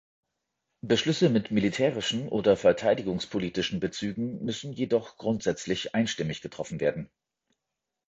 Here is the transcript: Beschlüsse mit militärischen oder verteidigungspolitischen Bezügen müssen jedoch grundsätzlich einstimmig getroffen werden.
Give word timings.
Beschlüsse 0.83 1.29
mit 1.29 1.51
militärischen 1.51 2.27
oder 2.27 2.57
verteidigungspolitischen 2.57 3.79
Bezügen 3.79 4.43
müssen 4.43 4.73
jedoch 4.73 5.15
grundsätzlich 5.17 5.93
einstimmig 5.93 6.41
getroffen 6.41 6.79
werden. 6.79 7.11